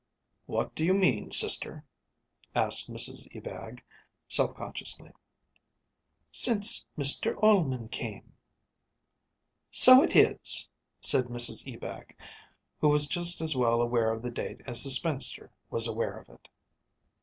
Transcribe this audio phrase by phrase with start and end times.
[0.47, 1.85] "What do you mean, sister?"
[2.55, 3.83] asked Mrs Ebag,
[4.27, 5.11] self consciously.
[6.31, 8.33] "Since Mr Ullman came."
[9.69, 10.69] "So it is!"
[11.01, 12.15] said Mrs Ebag,
[12.79, 16.29] who was just as well aware of the date as the spinster was aware of
[16.29, 16.49] it.